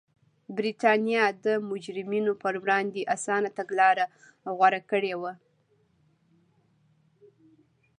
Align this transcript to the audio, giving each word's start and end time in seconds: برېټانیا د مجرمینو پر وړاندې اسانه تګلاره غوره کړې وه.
برېټانیا 0.57 1.25
د 1.45 1.47
مجرمینو 1.69 2.33
پر 2.43 2.53
وړاندې 2.63 3.09
اسانه 3.15 3.49
تګلاره 3.59 4.05
غوره 4.57 4.81
کړې 4.89 5.13
وه. 5.21 5.33